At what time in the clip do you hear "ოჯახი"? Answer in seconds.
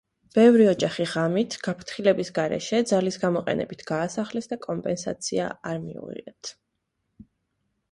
0.69-1.05